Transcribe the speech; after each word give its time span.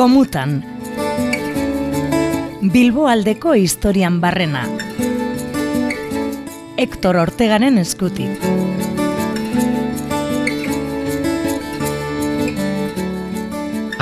Gomutan 0.00 0.52
Bilbo 2.72 3.02
aldeko 3.12 3.52
historian 3.52 4.14
barrena 4.22 4.62
Hector 6.80 7.18
Ortegaren 7.20 7.76
eskutik 7.82 8.46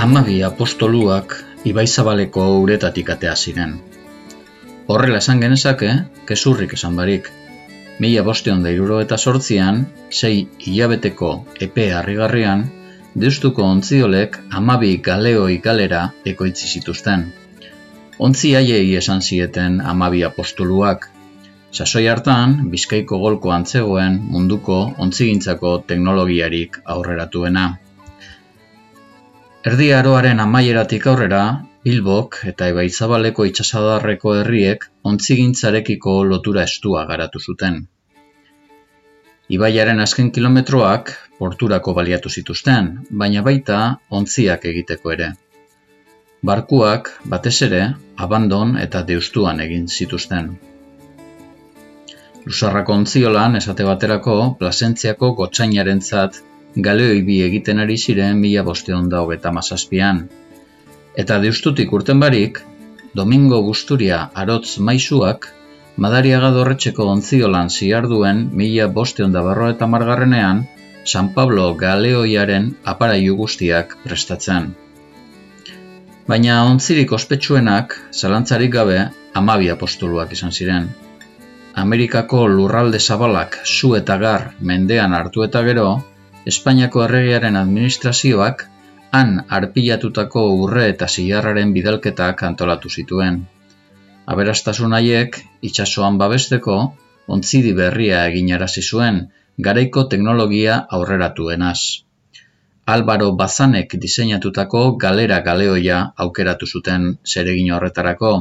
Amabi 0.04 0.38
apostoluak 0.52 1.34
Ibaizabaleko 1.66 2.46
uretatik 2.60 3.10
atea 3.16 3.34
ziren. 3.34 3.74
Horrela 4.86 5.18
esan 5.18 5.42
genezake, 5.42 5.90
kezurrik 6.30 6.78
esan 6.78 6.94
barik. 6.94 7.26
Mila 7.98 8.22
bosteon 8.22 8.62
da 8.62 8.70
iruro 8.70 9.02
eta 9.02 9.18
sortzian, 9.18 9.88
sei 10.14 10.46
hilabeteko 10.62 11.40
epe 11.58 11.90
harrigarrian, 11.90 12.68
deustuko 13.20 13.64
ontziolek 13.64 14.36
amabi 14.60 14.96
galeoi 15.08 15.58
galera 15.64 16.02
ekoitzi 16.32 16.68
zituzten. 16.78 17.24
Ontzi 18.26 18.52
haiei 18.58 18.94
esan 19.00 19.22
zieten 19.22 19.80
amabi 19.92 20.24
apostoluak. 20.28 21.08
Sasoi 21.78 22.06
hartan, 22.08 22.54
bizkaiko 22.72 23.18
golko 23.24 23.52
antzegoen 23.56 24.20
munduko 24.34 24.78
ontzigintzako 25.06 25.72
teknologiarik 25.90 26.80
aurreratuena. 26.96 27.66
Erdi 29.66 29.92
aroaren 29.92 30.40
amaieratik 30.46 31.06
aurrera, 31.12 31.42
Bilbok 31.84 32.40
eta 32.52 32.70
Ibaitzabaleko 32.72 33.44
itsasadarreko 33.50 34.34
herriek 34.40 34.88
ontzigintzarekiko 35.12 36.18
lotura 36.32 36.66
estua 36.70 37.04
garatu 37.12 37.40
zuten. 37.40 37.86
Ibaiaren 39.48 40.00
azken 40.04 40.26
kilometroak 40.28 41.10
porturako 41.40 41.94
baliatu 41.96 42.28
zituzten, 42.28 42.88
baina 43.20 43.40
baita 43.46 43.78
ontziak 44.18 44.66
egiteko 44.68 45.14
ere. 45.14 45.28
Barkuak, 46.44 47.08
batez 47.34 47.54
ere, 47.66 47.80
abandon 48.26 48.76
eta 48.82 49.00
deustuan 49.08 49.62
egin 49.64 49.88
zituzten. 49.88 50.50
Lusarrako 52.44 52.98
ontziolan, 53.00 53.56
esate 53.56 53.88
baterako, 53.88 54.36
plasentziako 54.60 55.32
gotxainaren 55.40 56.04
zat 56.04 56.42
galeoi 56.76 57.22
bi 57.24 57.40
egiten 57.48 57.80
ari 57.80 57.96
ziren 57.96 58.36
mila 58.44 58.62
bosteon 58.68 59.08
da 59.08 59.24
hogeta 59.24 59.52
mazazpian. 59.52 60.26
Eta 61.16 61.40
deustutik 61.40 61.92
urten 61.92 62.20
barik, 62.20 62.60
Domingo 63.16 63.62
Gusturia 63.64 64.26
arotz 64.34 64.76
maizuak, 64.78 65.48
Madariaga 66.04 66.52
dorretxeko 66.54 67.06
onziolan 67.10 67.70
ziarduen 67.74 68.42
mila 68.58 68.84
bosteon 68.98 69.32
da 69.34 69.40
eta 69.68 69.86
margarrenean, 69.86 70.60
San 71.04 71.32
Pablo 71.34 71.74
galeoiaren 71.74 72.68
aparaiu 72.84 73.34
guztiak 73.36 73.96
prestatzen. 74.04 74.68
Baina 76.28 76.60
ontzirik 76.70 77.12
ospetsuenak, 77.18 77.96
zalantzarik 78.12 78.72
gabe, 78.72 78.98
amabi 79.34 79.70
apostoluak 79.74 80.32
izan 80.38 80.52
ziren. 80.52 80.88
Amerikako 81.74 82.46
lurralde 82.46 83.00
zabalak 83.00 83.58
zu 83.64 83.94
eta 83.96 84.18
gar 84.18 84.48
mendean 84.60 85.14
hartu 85.14 85.42
eta 85.42 85.62
gero, 85.62 85.90
Espainiako 86.46 87.02
erregearen 87.04 87.56
administrazioak 87.56 88.66
han 89.10 89.38
arpilatutako 89.48 90.48
urre 90.62 90.88
eta 90.94 91.08
zilarraren 91.08 91.72
bidalketak 91.72 92.42
antolatu 92.42 92.88
zituen. 92.88 93.46
Aberastasun 94.32 94.92
haiek, 94.92 95.38
itsasoan 95.64 96.18
babesteko, 96.20 96.74
ontzidi 97.34 97.70
berria 97.78 98.24
egin 98.30 98.50
arazi 98.56 98.82
zuen, 98.84 99.22
garaiko 99.66 100.04
teknologia 100.14 100.74
aurreratuenaz. 100.96 101.78
Albaro 102.94 103.28
Bazanek 103.40 103.94
diseinatutako 104.02 104.82
galera 105.04 105.38
galeoia 105.46 106.00
aukeratu 106.24 106.68
zuten 106.74 107.06
zeregin 107.34 107.72
horretarako, 107.76 108.32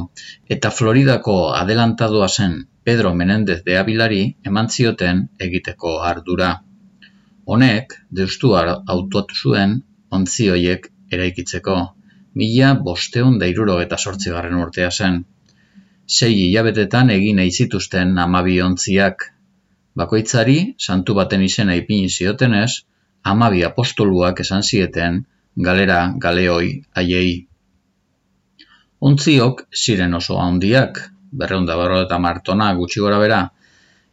eta 0.56 0.70
Floridako 0.76 1.38
adelantadoa 1.62 2.28
zen 2.28 2.54
Pedro 2.84 3.14
Menendez 3.14 3.58
de 3.64 3.78
Avilari 3.80 4.20
eman 4.52 4.68
zioten 4.68 5.24
egiteko 5.48 5.94
ardura. 6.10 6.50
Honek, 7.44 7.96
deustu 8.20 8.54
autoatu 8.60 9.40
zuen, 9.42 9.74
ontzi 10.20 10.48
hoiek 10.52 10.88
eraikitzeko, 11.12 11.80
mila 12.40 12.72
bosteun 12.90 13.36
dairuro 13.42 13.80
eta 13.84 13.96
sortzi 13.96 14.36
garren 14.36 14.56
urtea 14.62 14.90
zen. 14.90 15.20
Sei 16.08 16.32
hilabetetan 16.32 17.10
egin 17.12 17.36
nahi 17.36 17.50
zituzten 17.52 18.14
amabi 18.22 18.54
ontziak. 18.64 19.26
Bakoitzari, 20.00 20.56
santu 20.80 21.14
baten 21.18 21.42
izena 21.44 21.74
ipini 21.76 22.08
ziotenez, 22.08 22.70
amabi 23.32 23.60
apostoluak 23.66 24.40
esan 24.44 24.64
zieten, 24.64 25.18
galera 25.68 25.98
galeoi 26.22 26.70
haiei. 26.96 27.34
Ontziok 29.10 29.60
ziren 29.82 30.16
oso 30.18 30.38
handiak, 30.40 31.02
berreunda 31.42 31.76
barro 31.76 32.00
eta 32.06 32.18
martona 32.18 32.70
gutxi 32.78 33.04
gora 33.04 33.18
bera, 33.22 33.42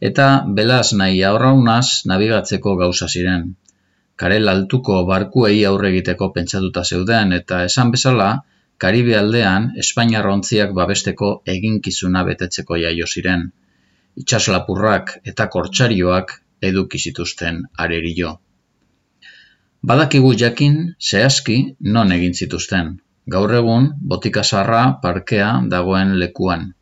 eta 0.09 0.27
belaz 0.57 0.91
nahi 0.99 1.23
aurraunaz 1.29 2.03
nabigatzeko 2.11 2.75
gauza 2.81 3.07
ziren. 3.07 3.53
Karel 4.19 4.51
altuko 4.51 4.99
barkuei 5.07 5.63
aurre 5.69 5.93
egiteko 5.93 6.29
pentsatuta 6.35 6.83
zeuden 6.83 7.31
eta 7.39 7.63
esan 7.69 7.95
bezala, 7.95 8.29
Karibe 8.83 9.13
aldean 9.17 9.69
Espainiar 9.81 10.25
ontziak 10.27 10.73
babesteko 10.77 11.29
eginkizuna 11.53 12.23
betetzeko 12.29 12.79
jaio 12.81 13.07
ziren. 13.07 13.45
Itxaslapurrak 14.21 15.13
eta 15.31 15.47
kortsarioak 15.53 16.33
eduki 16.69 16.99
zituzten 16.99 17.61
arerio. 17.85 18.33
Badakigu 19.91 20.33
jakin 20.41 20.77
zehazki 21.09 21.57
non 21.95 22.11
egin 22.11 22.33
zituzten. 22.33 22.95
Gaur 23.33 23.53
egun, 23.59 23.89
botika 24.13 24.43
parkea 25.01 25.49
dagoen 25.69 26.15
lekuan. 26.19 26.73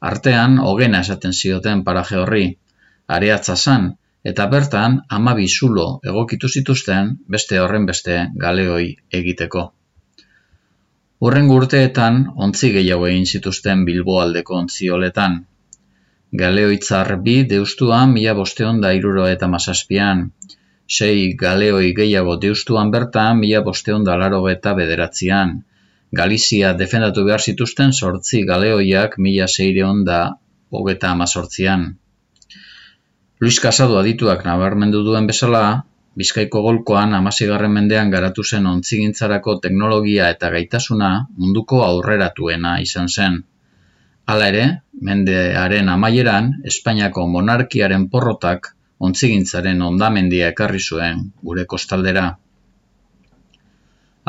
Artean, 0.00 0.58
hogena 0.58 1.00
esaten 1.00 1.32
zioten 1.32 1.84
paraje 1.84 2.16
horri, 2.16 2.46
areatza 3.08 3.56
zan, 3.56 3.96
eta 4.24 4.46
bertan 4.46 5.00
amabi 5.08 5.48
zulo 5.48 6.00
egokitu 6.12 6.48
zituzten 6.48 7.16
beste 7.28 7.60
horren 7.60 7.86
beste 7.86 8.18
galeoi 8.44 8.96
egiteko. 9.10 9.72
Urren 11.24 11.46
urteetan 11.52 12.16
ontzi 12.44 12.68
gehiago 12.72 13.06
egin 13.10 13.22
zituzten 13.36 13.84
bilboaldeko 13.88 14.56
ontzioletan. 14.58 15.36
Galeoitzar 16.40 17.10
bi 17.28 17.36
deustuan 17.52 18.10
mila 18.16 18.34
bosteon 18.40 18.80
da 18.82 18.90
iruro 18.98 19.24
eta 19.34 19.48
masazpian. 19.52 20.24
Sei 20.96 21.32
galeoi 21.42 21.94
gehiago 22.00 22.34
deustuan 22.42 22.90
bertan 22.96 23.40
mila 23.44 23.62
bosteon 23.68 24.04
da 24.08 24.18
laro 24.24 24.42
eta 24.52 24.74
bederatzean. 24.80 25.54
Galizia 26.20 26.74
defendatu 26.82 27.24
behar 27.30 27.46
zituzten 27.52 27.96
sortzi 28.00 28.42
galeoiak 28.50 29.16
mila 29.28 29.48
zeireon 29.48 30.04
da 30.10 30.20
hogeta 30.70 31.14
amazortzian. 31.16 31.86
Luis 33.40 33.62
Casado 33.64 33.96
adituak 34.02 34.44
nabarmendu 34.50 35.00
duen 35.08 35.30
bezala, 35.32 35.64
Bizkaiko 36.20 36.60
golkoan 36.62 37.14
amazigarren 37.16 37.72
mendean 37.74 38.10
garatu 38.10 38.44
zen 38.44 38.66
ontzigintzarako 38.70 39.56
teknologia 39.64 40.28
eta 40.34 40.50
gaitasuna 40.54 41.08
munduko 41.38 41.80
aurreratuena 41.86 42.76
izan 42.84 43.10
zen. 43.10 43.40
Hala 44.30 44.46
ere, 44.52 44.62
mendearen 45.08 45.90
amaieran, 45.94 46.52
Espainiako 46.70 47.26
monarkiaren 47.32 48.06
porrotak 48.12 48.70
ontzigintzaren 49.08 49.82
ondamendia 49.82 50.52
ekarri 50.54 50.80
zuen 50.80 51.26
gure 51.42 51.66
kostaldera. 51.74 52.28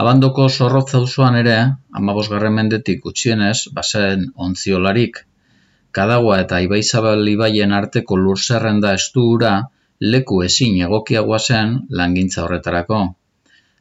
Abandoko 0.03 0.49
zorrotza 0.49 0.97
auzoan 0.99 1.37
ere, 1.39 1.55
amabosgarren 2.01 2.57
mendetik 2.57 3.05
gutxienez, 3.05 3.69
bazen 3.77 4.25
ontziolarik. 4.47 5.21
Kadagua 5.95 6.41
eta 6.43 6.59
Ibaizabal 6.65 7.23
ibaien 7.31 7.71
arteko 7.77 8.17
lurzerrenda 8.19 8.91
estu 8.97 9.29
ura, 9.37 9.53
leku 10.01 10.41
ezin 10.43 10.81
egokiagoa 10.87 11.39
zen 11.39 11.75
langintza 11.89 12.43
horretarako. 12.43 12.99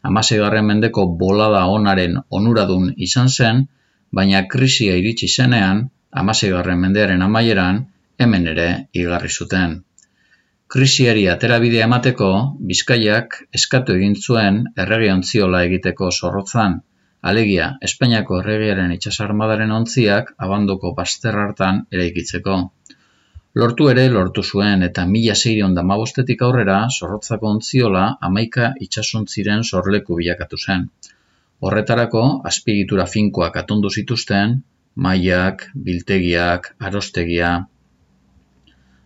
Hamaseigarren 0.05 0.67
mendeko 0.69 1.07
bolada 1.23 1.65
onaren 1.67 2.19
onuradun 2.31 2.93
izan 3.09 3.29
zen, 3.29 3.65
baina 4.13 4.45
krisia 4.49 4.97
iritsi 5.01 5.29
zenean, 5.29 5.89
hamaseigarren 6.11 6.79
mendearen 6.79 7.23
amaieran, 7.23 7.85
hemen 8.19 8.47
ere 8.47 8.69
igarri 8.93 9.29
zuten. 9.29 9.83
Krisiari 10.75 11.25
aterabidea 11.31 11.87
emateko, 11.89 12.31
Bizkaiak 12.69 13.37
eskatu 13.59 13.95
egin 13.99 14.15
zuen 14.15 14.63
errege 14.85 15.11
ontziola 15.13 15.63
egiteko 15.67 16.11
zorrotzan, 16.11 16.81
alegia 17.31 17.69
Espainiako 17.89 18.41
erregearen 18.43 18.95
itxasarmadaren 18.95 19.75
ontziak 19.81 20.33
abandoko 20.47 20.95
baster 20.97 21.39
hartan 21.43 21.85
eraikitzeko. 21.93 22.57
Lortu 23.63 23.89
ere 23.91 24.05
lortu 24.11 24.43
zuen 24.43 24.83
eta 24.83 25.05
mila 25.11 25.35
zeiron 25.35 25.75
damabostetik 25.79 26.41
aurrera 26.47 26.79
zorrotzako 26.99 27.51
ontziola 27.57 28.07
amaika 28.29 28.73
itxasuntziren 28.87 29.63
zorleku 29.63 30.17
bilakatu 30.21 30.59
zen. 30.59 30.89
Horretarako, 31.61 32.25
azpigitura 32.51 33.07
finkoak 33.13 33.61
atondu 33.63 33.93
zituzten, 34.01 34.59
maiak, 35.07 35.69
biltegiak, 35.87 36.75
arostegia, 36.89 37.53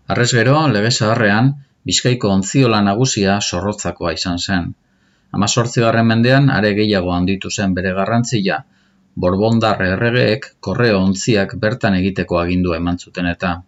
Arrez 0.09 0.31
gero, 0.33 0.57
lege 0.73 0.91
zaharrean, 0.91 1.49
Bizkaiko 1.89 2.31
onziola 2.33 2.79
nagusia 2.85 3.35
zorrotzakoa 3.41 4.13
izan 4.17 4.39
zen. 4.39 4.71
Hama 5.33 5.47
mendean, 6.11 6.49
are 6.51 6.73
gehiago 6.79 7.13
handitu 7.13 7.51
zen 7.51 7.75
bere 7.75 7.93
garrantzia, 7.99 8.65
Borbondar 9.25 9.83
erregeek 9.83 10.49
korreo 10.61 10.99
ontziak 11.03 11.55
bertan 11.65 11.95
egiteko 11.95 12.39
agindu 12.39 12.75
eman 12.75 12.99
zuten 12.99 13.27
eta. 13.27 13.63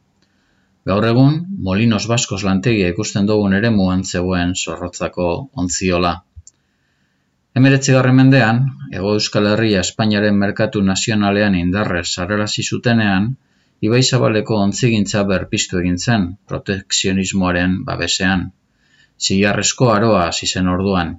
Gaur 0.88 1.04
egun, 1.04 1.34
Molinos 1.60 2.06
Baskos 2.08 2.40
lantegia 2.46 2.88
ikusten 2.92 3.26
dugun 3.28 3.52
ere 3.56 3.70
muan 3.74 4.04
zegoen 4.04 4.54
zorrotzako 4.56 5.26
ontziola. 5.62 6.14
Emeretzi 7.60 7.92
mendean, 8.16 8.62
Ego 8.92 9.12
Euskal 9.18 9.46
Herria 9.46 9.80
Espainiaren 9.80 10.36
Merkatu 10.38 10.82
Nazionalean 10.82 11.54
indarrez 11.54 12.06
sarrerazi 12.14 12.62
zutenean, 12.62 13.36
Ibai 13.82 14.02
Zabaleko 14.02 14.56
ontzigintza 14.60 15.24
berpiztu 15.24 15.78
egin 15.80 15.96
zen, 15.98 16.36
protekzionismoaren 16.46 17.84
babesean. 17.84 18.50
Zigarrezko 19.18 19.90
aroa 19.92 20.26
hasi 20.28 20.46
zen 20.46 20.68
orduan. 20.68 21.16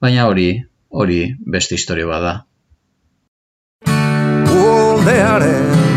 Baina 0.00 0.26
hori, 0.26 0.48
hori 0.90 1.20
beste 1.46 1.74
historia 1.74 2.06
bada. 2.06 2.34
Uoldearen 4.54 5.89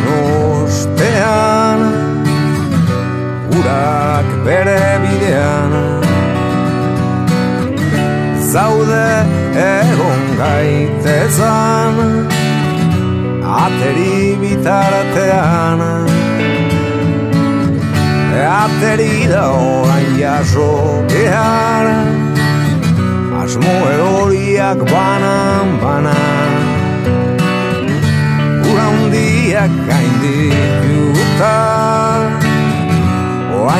Urak 3.58 4.30
bere 4.46 4.84
bidean. 5.04 5.74
Zaude 8.52 9.10
egon 9.66 10.24
gaitezan 10.42 11.96
ateri 13.64 14.18
bitartean. 14.42 15.82
Ateri 18.64 19.28
da 19.32 19.46
orain 19.52 20.12
jaso 20.20 20.70
behar 21.10 21.88
Asmo 23.44 23.76
eroriak 23.94 24.80
banan 24.92 25.68
banan. 25.84 26.52
Ura 28.70 28.86
hundiak 28.94 29.74
gaindik 29.90 30.56
juta 30.88 31.83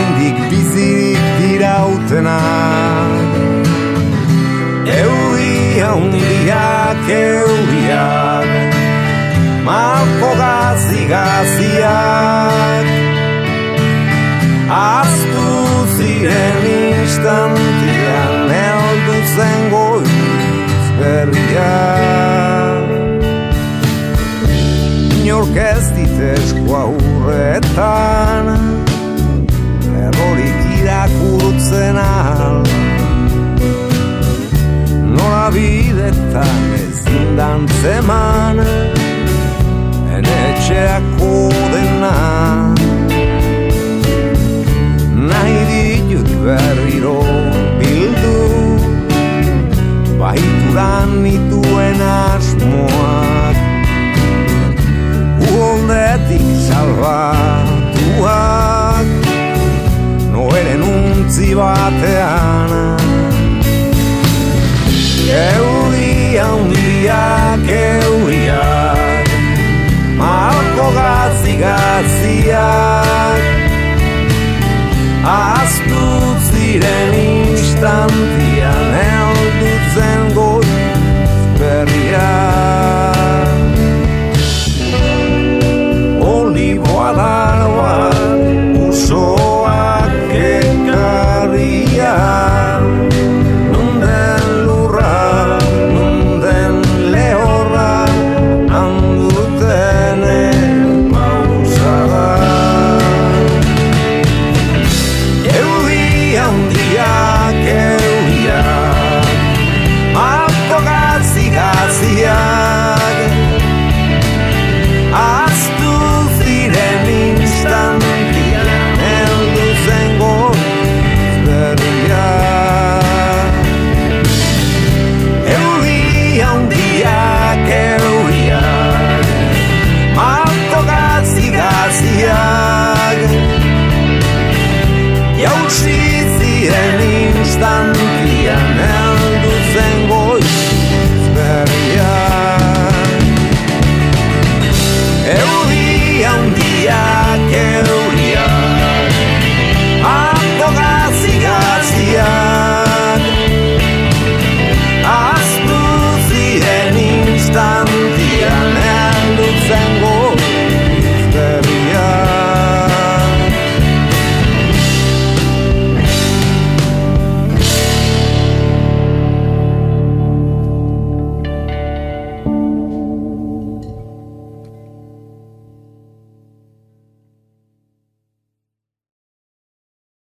Oain 0.04 0.16
dik 0.20 0.38
bizirik 0.52 1.26
dirautenak 1.40 3.32
Euria 5.00 5.90
hundiak 5.96 7.08
euriak 7.08 8.50
Malko 9.64 10.32
gazi 10.42 11.04
gaziak 11.12 12.88
Aztu 14.68 15.52
ziren 15.96 16.64
instantian 16.76 18.52
Eldu 18.60 19.18
zen 19.36 19.62
goiz 19.72 20.84
berriak 21.00 22.88
Inork 25.24 25.56
ez 25.72 25.86
ditesko 25.96 26.72
aurretan 26.86 28.46
gurutzen 31.24 31.98
al. 31.98 32.64
Nola 35.16 35.48
bidetan 35.56 36.64
ez 36.82 36.98
dindan 37.06 37.68
zeman 37.82 38.60
Hene 40.10 40.36
etxeak 40.52 41.06
udena. 41.32 42.16
Nahi 45.30 45.60
ditut 45.72 46.30
berriro 46.44 47.20
bildu 47.80 48.38
Baituran 50.20 51.10
nitu 51.24 51.63
not 61.84 62.02
there. 62.02 62.23